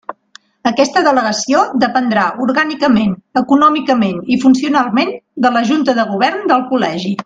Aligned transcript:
Aquesta 0.69 1.01
delegació 1.07 1.61
dependrà 1.83 2.23
orgànicament, 2.47 3.13
econòmicament 3.45 4.19
i 4.37 4.41
funcionalment 4.47 5.17
de 5.47 5.57
la 5.59 5.67
Junta 5.73 6.01
de 6.01 6.13
Govern 6.15 6.53
del 6.55 6.71
Col·legi. 6.73 7.19